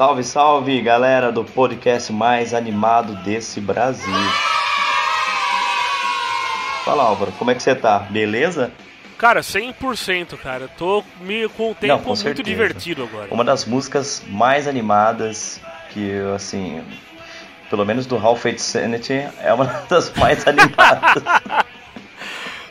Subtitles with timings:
[0.00, 4.14] Salve, salve, galera do podcast mais animado desse Brasil.
[6.86, 7.98] Fala, Álvaro, como é que você tá?
[7.98, 8.72] Beleza?
[9.18, 10.68] Cara, 100%, cara.
[10.68, 12.42] Tô meio com o tempo Não, com muito certeza.
[12.42, 13.28] divertido agora.
[13.30, 15.60] Uma das músicas mais animadas
[15.90, 16.82] que, assim,
[17.68, 21.22] pelo menos do Half Fate Sanity, é uma das mais animadas.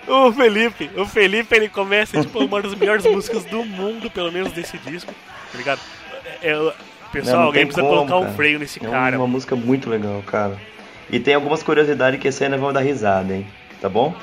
[0.07, 4.51] O Felipe, o Felipe, ele começa, tipo, uma das melhores músicas do mundo, pelo menos
[4.51, 5.13] desse disco,
[5.51, 5.79] tá ligado?
[6.41, 6.73] É, é,
[7.11, 8.33] pessoal, Não, não alguém precisa como, colocar um cara.
[8.35, 9.17] freio nesse É cara.
[9.17, 10.57] uma música muito legal, cara.
[11.09, 13.45] E tem algumas curiosidades que esse ainda vão dar risada, hein?
[13.81, 14.13] Tá bom?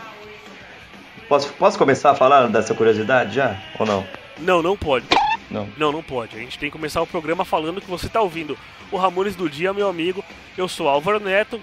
[1.28, 3.56] Posso, posso começar a falar dessa curiosidade já?
[3.78, 4.06] Ou não?
[4.38, 5.06] Não, não pode.
[5.50, 5.68] Não.
[5.76, 6.36] Não, não pode.
[6.36, 8.56] A gente tem que começar o programa falando que você tá ouvindo
[8.92, 10.24] o Ramones do Dia, meu amigo.
[10.56, 11.60] Eu sou Álvaro Neto,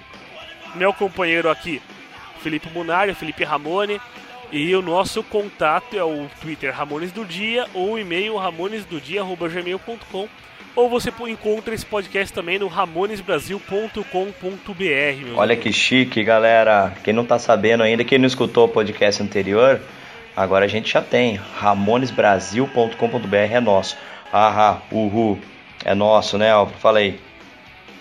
[0.76, 1.82] meu companheiro aqui,
[2.42, 4.02] Felipe Munari, Felipe Ramone.
[4.52, 10.28] E o nosso contato é o Twitter Ramones do Dia ou o e-mail ramonesdodia.gmail.com
[10.76, 15.36] ou você encontra esse podcast também no ramonesbrasil.com.br.
[15.36, 16.94] Olha que chique, galera.
[17.04, 19.80] Quem não tá sabendo ainda, quem não escutou o podcast anterior,
[20.36, 21.36] agora a gente já tem.
[21.36, 23.98] ramonesbrasil.com.br é nosso.
[24.32, 25.40] Ahá, uhul.
[25.86, 26.78] É nosso, né, Álvaro?
[26.80, 27.20] Fala aí.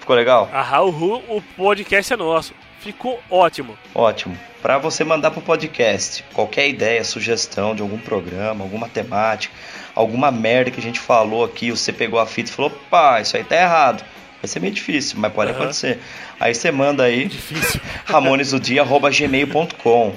[0.01, 0.49] Ficou legal?
[0.53, 2.55] Ah, uhu, o podcast é nosso.
[2.83, 3.79] Ficou ótimo.
[3.95, 4.37] Ótimo.
[4.61, 9.55] Para você mandar pro podcast qualquer ideia, sugestão de algum programa, alguma temática,
[9.95, 13.37] alguma merda que a gente falou aqui, você pegou a fita e falou, pá, isso
[13.37, 14.05] aí tá errado.
[14.41, 15.61] Vai ser meio difícil, mas pode Aham.
[15.61, 16.01] acontecer.
[16.41, 17.81] Aí você manda aí Difícil.
[18.05, 20.15] ramonesodia.gmail.com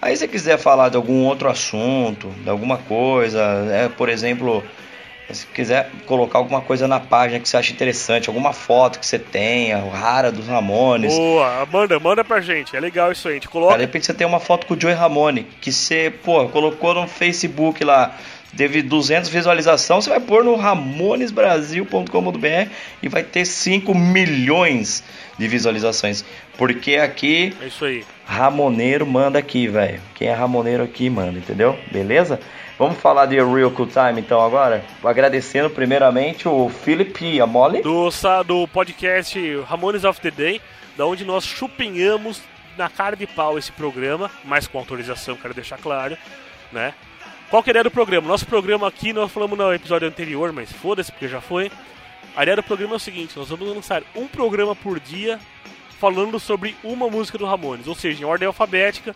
[0.00, 4.64] Aí se você quiser falar de algum outro assunto, de alguma coisa, é, por exemplo,
[5.34, 9.18] se quiser colocar alguma coisa na página que você acha interessante, alguma foto que você
[9.18, 12.76] tenha, rara dos Ramones, Boa, manda, manda pra gente.
[12.76, 13.34] É legal isso aí.
[13.34, 13.74] A gente coloca.
[13.74, 17.06] de repente você tem uma foto com o Joey Ramone, que você, pô, colocou no
[17.08, 18.16] Facebook lá,
[18.56, 22.70] teve 200 visualizações, você vai pôr no ramonesbrasil.com.br
[23.02, 25.02] e vai ter 5 milhões
[25.38, 26.24] de visualizações.
[26.56, 28.04] Porque aqui, É isso aí.
[28.26, 30.00] Ramoneiro manda aqui, velho.
[30.14, 31.76] Quem é Ramoneiro aqui manda, entendeu?
[31.90, 32.38] Beleza?
[32.80, 34.82] Vamos falar de A Real Cool Time então agora?
[35.04, 37.82] Agradecendo primeiramente o Felipe Amole.
[37.82, 38.08] Do,
[38.46, 40.62] do podcast Ramones of the Day,
[40.96, 42.40] da onde nós chupinhamos
[42.78, 46.16] na cara de pau esse programa, mas com autorização, quero deixar claro,
[46.72, 46.94] né?
[47.50, 48.26] Qual que é a ideia do programa?
[48.26, 51.70] Nosso programa aqui, nós falamos no episódio anterior, mas foda-se, porque já foi.
[52.34, 55.38] A ideia do programa é o seguinte: nós vamos lançar um programa por dia
[55.98, 59.14] falando sobre uma música do Ramones, ou seja, em ordem alfabética,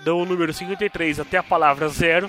[0.00, 2.28] do número 53 até a palavra zero.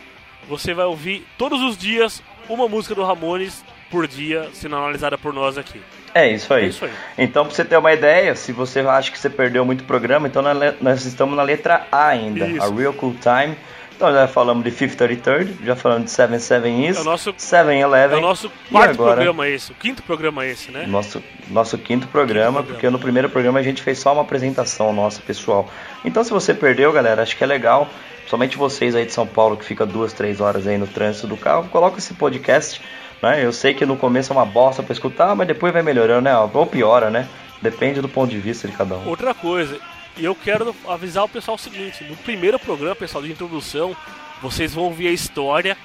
[0.49, 5.33] Você vai ouvir todos os dias uma música do Ramones por dia, sendo analisada por
[5.33, 5.81] nós aqui.
[6.13, 6.65] É isso aí.
[6.65, 6.91] É isso aí.
[7.17, 10.41] Então, pra você ter uma ideia, se você acha que você perdeu muito programa, então
[10.81, 12.63] nós estamos na letra A ainda, Isso.
[12.63, 13.55] a Real Cool Time.
[13.95, 18.15] Então já falamos de 533, já falamos de 77 Is, É o nosso- 7-Eleven.
[18.17, 20.85] É o nosso quarto agora, programa esse, o quinto programa esse, né?
[20.85, 22.73] Nosso, nosso quinto programa, programa.
[22.75, 25.67] porque no primeiro programa a gente fez só uma apresentação nossa, pessoal.
[26.05, 27.89] Então se você perdeu, galera, acho que é legal,
[28.27, 31.37] somente vocês aí de São Paulo que fica duas, três horas aí no trânsito do
[31.37, 32.81] carro, coloca esse podcast,
[33.21, 33.43] né?
[33.43, 36.37] Eu sei que no começo é uma bosta pra escutar, mas depois vai melhorando, né?
[36.37, 37.27] Ou piora, né?
[37.61, 39.07] Depende do ponto de vista de cada um.
[39.07, 39.79] Outra coisa,
[40.17, 43.95] e eu quero avisar o pessoal o seguinte: no primeiro programa, pessoal, de introdução,
[44.41, 45.77] vocês vão ouvir a história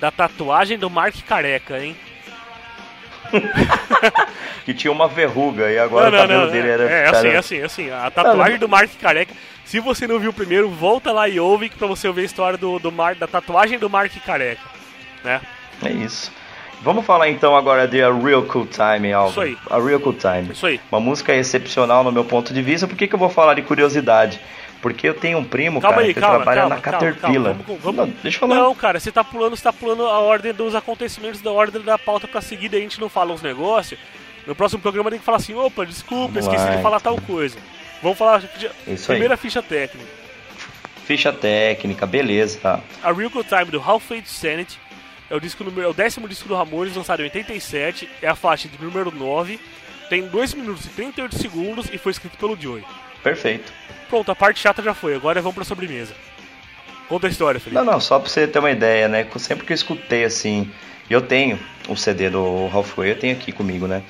[0.00, 1.96] da tatuagem do Mark Careca, hein?
[4.64, 6.84] Que tinha uma verruga e agora o cabelo dele era.
[6.84, 7.90] É, assim, assim, assim.
[7.90, 9.32] A tatuagem do Mark Careca.
[9.64, 12.58] Se você não viu o primeiro, volta lá e ouve pra você ouvir a história
[12.58, 14.62] do, do Mar, da tatuagem do Mark Careca.
[15.22, 15.40] Né?
[15.84, 16.32] É isso.
[16.82, 19.30] Vamos falar então agora de A Real Cool Time, Alvo.
[19.30, 19.56] Isso aí.
[19.70, 20.52] A Real Cool Time.
[20.52, 20.80] Isso aí.
[20.90, 22.88] Uma música excepcional no meu ponto de vista.
[22.88, 24.40] Por que, que eu vou falar de curiosidade?
[24.80, 27.52] Porque eu tenho um primo, Calma cara, aí, que calma, trabalha calma, na Caterpillar.
[27.52, 28.54] vamos- vamos- Não, deixa eu falar.
[28.62, 31.98] Não, cara, você tá pulando, você tá pulando a ordem dos acontecimentos da ordem da
[31.98, 34.00] pauta pra seguir, daí a gente não fala uns negócios.
[34.50, 36.74] No próximo programa tem que falar assim, opa, desculpa, Vamos esqueci lá.
[36.74, 37.56] de falar tal coisa.
[38.02, 38.42] Vamos falar
[38.84, 39.18] Isso aí.
[39.18, 40.08] primeira ficha técnica.
[41.04, 42.58] Ficha técnica, beleza.
[42.60, 42.80] tá.
[43.00, 44.76] A Real Good Time do Half Fate Sanity
[45.30, 48.34] é o, disco número, é o décimo disco do Ramones, lançado em 87, é a
[48.34, 49.60] faixa de número 9,
[50.08, 52.82] tem 2 minutos e 38 segundos e foi escrito pelo Joey.
[53.22, 53.72] Perfeito.
[54.08, 56.12] Pronto, a parte chata já foi, agora vamos pra sobremesa.
[57.08, 57.76] Conta a história, Felipe.
[57.76, 59.24] Não, não, só pra você ter uma ideia, né?
[59.36, 60.68] Sempre que eu escutei assim,
[61.08, 61.56] eu tenho
[61.88, 64.02] o CD do Halfway, eu tenho aqui comigo, né?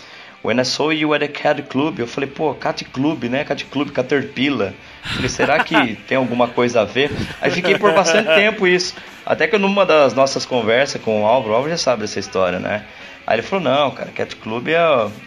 [0.42, 3.44] When I saw you at a Cat Club, eu falei, pô, Cat Club, né?
[3.44, 4.72] Cat Club Caterpillar.
[5.02, 7.10] Falei, será que tem alguma coisa a ver?
[7.40, 8.94] Aí fiquei por bastante tempo isso.
[9.26, 12.58] Até que numa das nossas conversas com o Álvaro, o Álvaro já sabe dessa história,
[12.58, 12.84] né?
[13.26, 14.78] Aí ele falou, não, cara, Cat Club é,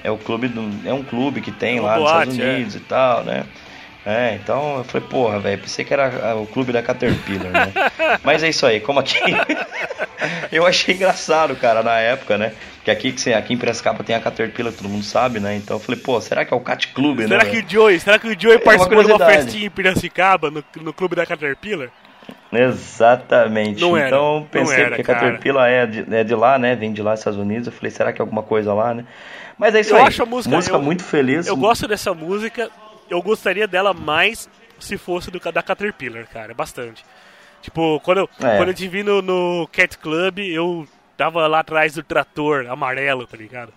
[0.04, 2.76] é o clube do, é um clube que tem É lá nos boate, Estados Unidos
[2.76, 3.44] e tal, né?
[4.06, 7.74] É, então eu falei, porra, velho, pensei que era o clube da Caterpillar, né?
[8.24, 9.20] Mas é isso aí, como aqui.
[10.52, 12.54] eu achei engraçado, cara, na época, né?
[12.84, 15.56] Porque aqui, aqui em Piracicaba tem a Caterpillar, todo mundo sabe, né?
[15.56, 17.28] Então eu falei, pô, será que é o Cat Club, né?
[17.28, 20.52] Será que o Joey, será que o Joey é participou de uma festinha em Piracicaba,
[20.52, 21.90] no, no clube da Caterpillar?
[22.52, 23.80] Exatamente.
[23.80, 26.76] Não era, então pensei era, que a Caterpillar é de, é de lá, né?
[26.76, 27.68] Vem de lá, Estados Unidos.
[27.68, 29.06] Eu falei, será que é alguma coisa lá, né?
[29.58, 30.08] Mas é isso eu aí.
[30.08, 31.48] Acho a música, música eu, muito feliz.
[31.48, 32.70] Eu gosto dessa música
[33.10, 37.06] eu gostaria dela mais se fosse do, da Caterpillar, cara, bastante.
[37.62, 38.58] Tipo, quando eu, é.
[38.58, 40.86] quando eu te vi no, no Cat Club, eu
[41.18, 43.72] tava lá atrás do trator amarelo, tá ligado?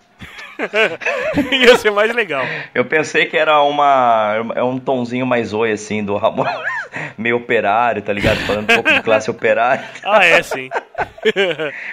[1.51, 2.43] Ia ser mais legal.
[2.73, 6.45] Eu pensei que era uma é um tonzinho mais oi assim do Ramon,
[7.17, 8.37] meio operário, tá ligado?
[8.37, 9.85] Falando um pouco de classe operária.
[10.03, 10.69] Ah, é sim.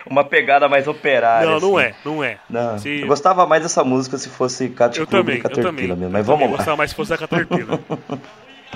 [0.06, 1.48] uma pegada mais operária.
[1.48, 1.66] Não, assim.
[1.66, 2.38] não é, não é.
[2.48, 2.78] Não.
[2.78, 3.00] Se...
[3.00, 6.10] Eu gostava mais dessa música se fosse Cat eu também, Caterpillar eu também, mesmo.
[6.10, 6.52] Mas vamos lá.
[6.52, 7.80] Eu gostava mais se fosse a Caterpillar.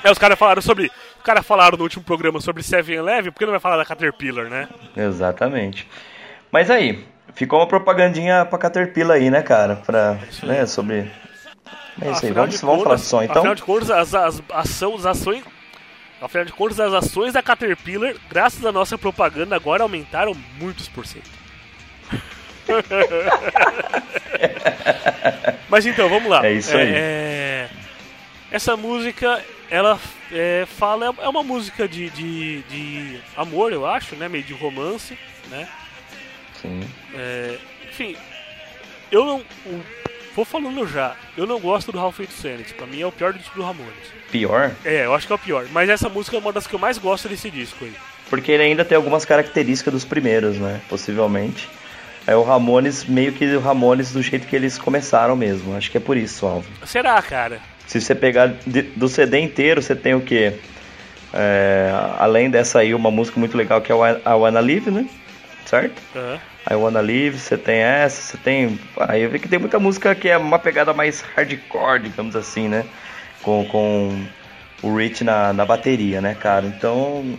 [0.03, 0.91] É, os caras falaram sobre.
[1.17, 3.85] Os caras falaram no último programa sobre Seven Eleven, por que não vai falar da
[3.85, 4.67] Caterpillar, né?
[4.95, 5.87] Exatamente.
[6.51, 7.05] Mas aí,
[7.35, 9.75] ficou uma propagandinha pra Caterpillar aí, né, cara?
[9.77, 11.11] Pra, né, sobre.
[12.01, 13.37] É isso aí, vamos, vamos falar de som então.
[13.37, 15.43] Afinal de contas, as, as, ação, as ações.
[16.21, 21.05] Afinal de contas, as ações da Caterpillar, graças à nossa propaganda, agora aumentaram muitos por
[21.05, 21.29] cento.
[25.69, 26.45] Mas então, vamos lá.
[26.45, 26.91] É isso aí.
[26.93, 27.69] É,
[28.51, 29.99] essa música, ela
[30.31, 34.27] é, fala, é uma música de, de, de amor, eu acho, né?
[34.27, 35.17] Meio de romance,
[35.49, 35.67] né?
[36.61, 36.81] Sim.
[37.13, 37.57] É,
[37.87, 38.15] enfim,
[39.11, 39.41] eu não.
[40.35, 42.73] Vou falando já, eu não gosto do Half Eight Sanity.
[42.73, 43.93] Pra mim é o pior disco do Ramones.
[44.31, 44.71] Pior?
[44.85, 45.65] É, eu acho que é o pior.
[45.71, 47.93] Mas essa música é uma das que eu mais gosto desse disco aí.
[48.29, 50.79] Porque ele ainda tem algumas características dos primeiros, né?
[50.87, 51.67] Possivelmente.
[52.27, 55.75] É o Ramones, meio que o Ramones do jeito que eles começaram mesmo.
[55.75, 56.67] Acho que é por isso, Alvo.
[56.85, 57.59] Será, cara?
[57.87, 60.53] Se você pegar de, do CD inteiro, você tem o quê?
[61.33, 65.07] É, além dessa aí, uma música muito legal que é a Wanna Live, né?
[65.69, 66.01] Certo?
[66.15, 66.39] Uhum.
[66.67, 68.79] I Wanna Live, você tem essa, você tem.
[68.97, 72.67] Aí eu vi que tem muita música que é uma pegada mais hardcore, digamos assim,
[72.67, 72.85] né?
[73.43, 74.25] Com, com
[74.81, 76.65] o Rich na, na bateria, né, cara?
[76.65, 77.37] Então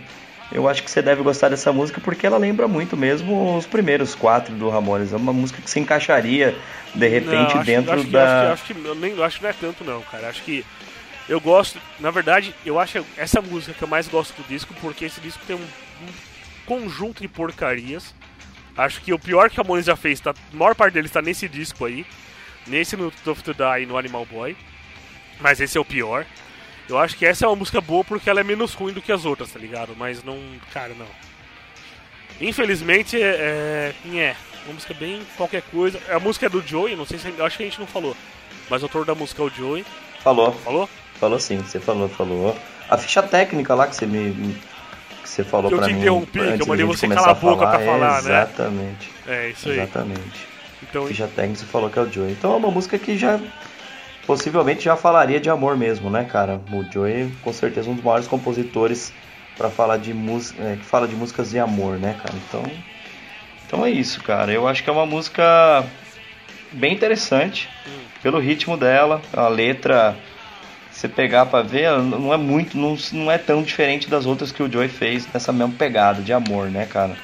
[0.49, 4.15] eu acho que você deve gostar dessa música porque ela lembra muito mesmo os primeiros
[4.15, 5.11] quatro do Ramones.
[5.11, 6.55] É uma música que se encaixaria
[6.95, 8.53] de repente não, acho, dentro acho da.
[8.53, 10.29] acho que, acho que, eu nem acho que não é tanto não, cara.
[10.29, 10.65] Acho que
[11.27, 15.03] eu gosto, na verdade, eu acho essa música que eu mais gosto do disco porque
[15.03, 16.30] esse disco tem um, um
[16.71, 18.13] conjunto de porcarias
[18.77, 21.21] Acho que o pior que a Ramones já fez, tá, a maior parte dele está
[21.21, 22.05] nesse disco aí.
[22.65, 24.55] Nesse no Tough to Die e no Animal Boy.
[25.39, 26.25] Mas esse é o pior.
[26.87, 29.11] Eu acho que essa é uma música boa porque ela é menos ruim do que
[29.11, 29.95] as outras, tá ligado?
[29.97, 30.39] Mas não.
[30.73, 31.07] Cara, não.
[32.39, 33.93] Infelizmente, é.
[34.05, 34.17] É.
[34.17, 34.35] é
[34.65, 35.99] uma música bem qualquer coisa.
[36.09, 37.27] A música é do Joey, não sei se.
[37.41, 38.15] Acho que a gente não falou.
[38.69, 39.85] Mas o autor da música é o Joey.
[40.21, 40.53] Falou.
[40.53, 40.89] Falou?
[41.19, 42.57] Falou sim, você falou, falou.
[42.89, 44.55] A ficha técnica lá que você me,
[45.31, 45.93] você falou para mim.
[45.93, 48.41] Eu te interrompi, que eu mandei você calar a boca pra falar, exatamente, né?
[48.41, 49.09] Exatamente.
[49.27, 49.79] É, isso aí.
[49.79, 50.47] Exatamente.
[50.83, 52.31] Então, Ficha técnica, você falou que é o Joey.
[52.31, 53.39] Então é uma música que já
[54.27, 56.59] possivelmente já falaria de amor mesmo, né, cara?
[56.71, 59.13] O Joey, com certeza, um dos maiores compositores
[59.57, 62.35] para falar de música, é, que fala de músicas de amor, né, cara?
[62.47, 62.63] Então,
[63.65, 64.51] então é isso, cara.
[64.51, 65.85] Eu acho que é uma música
[66.73, 68.01] bem interessante hum.
[68.21, 70.17] pelo ritmo dela, a letra
[70.91, 74.61] você pegar para ver, não é muito, não, não é tão diferente das outras que
[74.61, 77.15] o Joey fez nessa mesma pegada de amor, né, cara?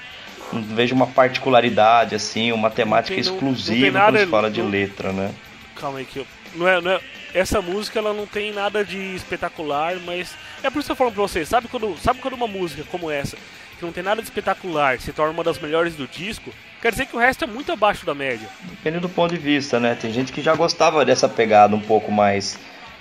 [0.52, 4.62] Não vejo uma particularidade assim, uma temática tem, exclusiva não, não quando se fala de
[4.62, 5.32] letra, né?
[5.76, 7.02] Calma aí que eu, não é, não é,
[7.34, 10.34] essa música ela não tem nada de espetacular, mas
[10.64, 13.12] é por isso que eu falo pra vocês, sabe quando, sabe quando uma música como
[13.12, 13.38] essa,
[13.78, 17.06] que não tem nada de espetacular, se torna uma das melhores do disco, quer dizer
[17.06, 18.48] que o resto é muito abaixo da média.
[18.64, 19.96] Depende do ponto de vista, né?
[20.00, 22.58] Tem gente que já gostava dessa pegada um pouco mais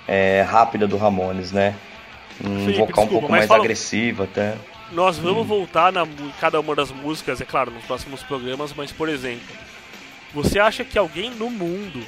[0.07, 1.75] é, rápida do Ramones, né?
[2.43, 3.61] Um Felipe, vocal desculpa, um pouco mais fala...
[3.61, 4.55] agressivo até.
[4.91, 5.47] Nós vamos hum.
[5.47, 6.07] voltar na
[6.39, 9.55] cada uma das músicas, é claro, nos próximos programas, mas por exemplo,
[10.33, 12.01] você acha que alguém no mundo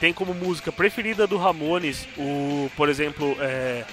[0.00, 3.84] tem como música preferida do Ramones o, por exemplo, é,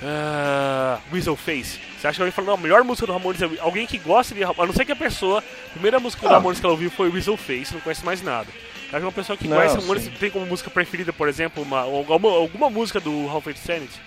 [0.00, 1.78] Uh, Weasel Face.
[1.98, 4.34] Você acha que alguém falou, não, a melhor música do Ramones é alguém que gosta
[4.34, 6.38] de Ramones, a não ser que a pessoa, a primeira música do ah.
[6.38, 8.48] Ramones que ela ouviu foi Weasel Face, não conhece mais nada.
[8.92, 12.28] Acho uma pessoa que não, conhece Ramones tem como música preferida, por exemplo, uma, alguma,
[12.30, 14.00] alguma música do Half of Sanity?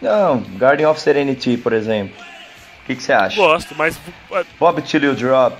[0.00, 2.14] Não, Guardian of Serenity, por exemplo.
[2.82, 3.36] O que, que você acha?
[3.36, 3.96] Gosto, mas.
[4.30, 5.56] Uh, Bob Till You Drop.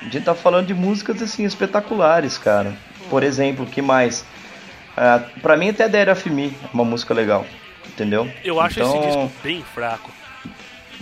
[0.00, 2.76] A gente tá falando de músicas assim espetaculares, cara.
[3.10, 4.24] Por exemplo, que mais?
[4.96, 7.44] Uh, pra mim, até Dead of Me é uma música legal,
[7.86, 8.30] entendeu?
[8.44, 10.10] Eu acho então, esse disco bem fraco.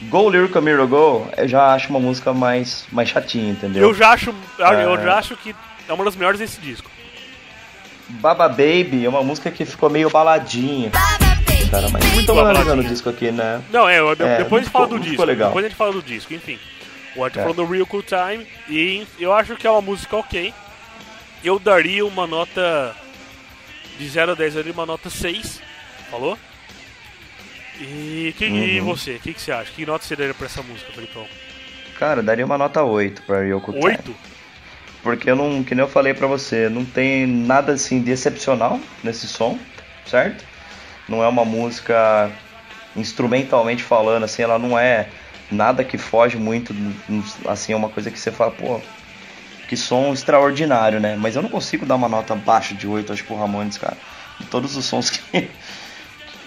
[0.04, 3.82] Go Lyrical Mirror Go, eu já acho uma música mais, mais chatinha, entendeu?
[3.82, 5.02] Eu já acho, eu é...
[5.02, 5.54] já acho que
[5.88, 6.90] é uma das melhores desse disco.
[8.09, 10.90] Baba Baby é uma música que ficou meio baladinha.
[11.71, 12.87] Cara, mas Muito analisando baladinha.
[12.87, 13.61] o disco aqui, né?
[13.73, 15.25] Não, é, de- É, depois a gente fala do disco.
[15.25, 15.49] legal.
[15.49, 16.59] Depois a gente fala do disco, enfim.
[17.16, 17.43] O Arthur É.
[17.43, 20.55] falou do Real Cool Time e eu acho que é uma música ok.
[21.43, 22.95] Eu daria uma nota
[23.99, 25.61] de 0 a 10, eu daria uma nota 6.
[26.11, 26.38] Falou?
[27.81, 28.87] E, que, e Uhum.
[28.87, 29.12] você?
[29.16, 29.71] O que, que você acha?
[29.73, 31.26] Que nota você daria pra essa música, Felipão?
[31.99, 33.85] Cara, daria uma nota 8 pra Ryoko Time.
[33.85, 34.14] 8?
[35.06, 38.80] Porque eu não, que nem eu falei pra você, não tem nada assim de excepcional
[39.04, 39.56] nesse som,
[40.04, 40.44] certo?
[41.08, 42.28] Não é uma música
[42.96, 45.06] instrumentalmente falando, assim, ela não é
[45.48, 46.75] nada que foge muito,
[47.46, 48.80] assim, é uma coisa que você fala, pô,
[49.68, 51.14] que som extraordinário, né?
[51.16, 53.96] Mas eu não consigo dar uma nota abaixo de 8, acho, pro Ramones, cara.
[54.40, 55.20] De todos os sons que,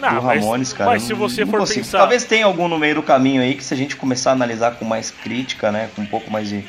[0.01, 0.89] Não, do Ramones, cara.
[0.91, 1.79] Mas se não- você não for consigo.
[1.85, 1.99] pensar.
[1.99, 4.71] Talvez tenha algum no meio do caminho aí que se a gente começar a analisar
[4.71, 5.89] com mais crítica, né?
[5.95, 6.61] Com um pouco mais de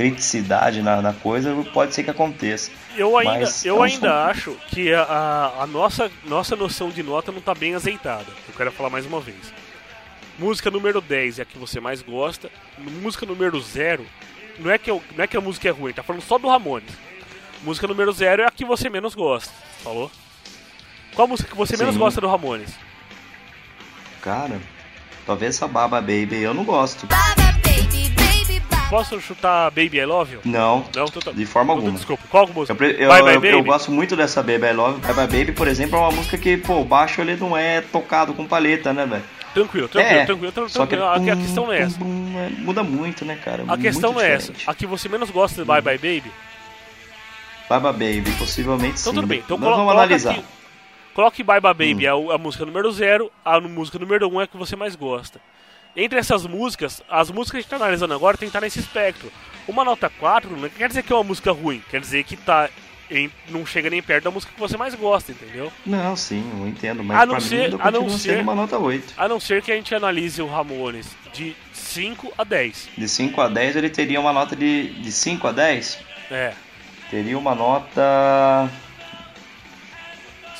[0.00, 2.70] criticidade na, na coisa, pode ser que aconteça.
[2.96, 7.02] Eu ainda, Mas eu é um ainda acho que a, a, nossa, nossa noção de
[7.02, 8.26] nota não tá bem azeitada.
[8.48, 9.52] Eu quero falar mais uma vez.
[10.38, 12.50] Música número 10 é a que você mais gosta.
[12.78, 14.06] Música número 0,
[14.58, 16.48] não é que, eu, não é que a música é ruim, tá falando só do
[16.48, 16.90] Ramones.
[17.62, 19.52] Música número 0 é a que você menos gosta,
[19.84, 20.10] falou?
[21.14, 22.00] Qual música que você menos Sim.
[22.00, 22.72] gosta do Ramones?
[24.22, 24.58] Cara,
[25.26, 27.06] talvez essa Baba Baby eu não gosto.
[28.90, 30.40] Posso chutar Baby I Love You?
[30.44, 31.96] Não, Não, então tá- de forma então, alguma.
[31.96, 32.84] Desculpa, qual música?
[32.84, 35.00] Eu, eu, Bye Bye eu- gosto muito dessa Baby I Love.
[35.00, 37.80] Bye Bye Baby, por exemplo, é uma música que, pô, o baixo ele não é
[37.80, 39.22] tocado com palheta, né, velho?
[39.54, 40.68] Tranquilo, tranquilo, É, tranquilo, tranquilo.
[40.70, 41.98] Só que A, a questão não é essa.
[42.00, 43.64] é, muda muito, né, cara?
[43.68, 44.52] A questão não é essa.
[44.66, 46.32] A que você menos gosta de Bye Bye Baby?
[47.68, 49.14] Baba Baby, possivelmente Então sim.
[49.14, 49.38] tudo bem.
[49.38, 50.32] Então colo- vamos analisar.
[50.32, 50.44] aqui.
[51.14, 52.30] Coloque Bye Bye Baby, Hum.
[52.30, 54.96] a, a música número 0, a música número 1 um é a que você mais
[54.96, 55.40] gosta.
[55.96, 58.78] Entre essas músicas, as músicas que a gente tá analisando agora tem que estar nesse
[58.78, 59.30] espectro.
[59.66, 62.68] Uma nota 4 não quer dizer que é uma música ruim, quer dizer que tá
[63.10, 65.72] em- não chega nem perto da música que você mais gosta, entendeu?
[65.84, 68.78] Não, sim, eu entendo, mas A não pra ser- mim a não ser- uma nota
[68.78, 69.12] 8.
[69.16, 72.88] A não ser que a gente analise o Ramones de 5 a 10.
[72.96, 75.98] De 5 a 10 ele teria uma nota de, de 5 a 10?
[76.30, 76.52] É.
[77.10, 78.70] Teria uma nota...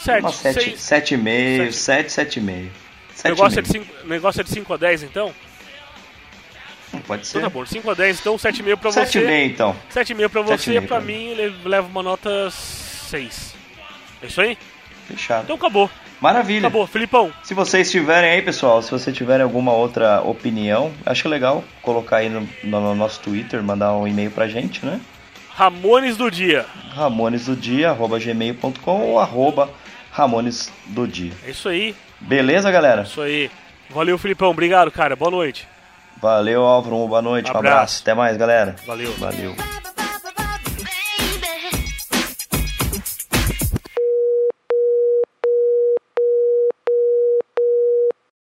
[0.02, 0.80] 7, Uma 7, 6.
[0.80, 2.08] 7,5, Sete.
[2.10, 2.70] 7, 7,5.
[3.24, 5.32] Negócio é, de 5, negócio é de 5 a 10 então?
[7.06, 7.38] Pode ser.
[7.38, 9.44] Então tá bom, 5 a 10, então 7,5 pra 7,5 você.
[9.44, 9.76] então.
[9.94, 13.54] 7,5 pra você, 7,5 pra pra mim ele leva uma nota 6.
[14.22, 14.58] É isso aí?
[15.06, 15.44] Fechado.
[15.44, 15.90] Então acabou.
[16.20, 16.66] Maravilha.
[16.66, 16.86] Acabou.
[16.86, 22.18] Filipão, Se vocês tiverem aí, pessoal, se vocês tiverem alguma outra opinião, acho legal colocar
[22.18, 25.00] aí no, no- no nosso Twitter, mandar um e-mail pra gente, né?
[25.54, 26.66] Ramones do dia.
[26.94, 29.70] ramonesdodia, arroba gmail.com ou arroba
[30.10, 31.32] Ramones do Dia.
[31.46, 31.94] É isso aí.
[32.20, 33.02] Beleza, galera?
[33.02, 33.50] Isso aí.
[33.88, 34.50] Valeu, Filipão.
[34.50, 35.16] Obrigado, cara.
[35.16, 35.66] Boa noite.
[36.20, 37.08] Valeu, Álvaro.
[37.08, 37.46] Boa noite.
[37.48, 37.74] Um Abraço.
[37.76, 38.02] abraço.
[38.02, 38.76] Até mais, galera.
[38.86, 39.12] Valeu.
[39.14, 39.79] Valeu.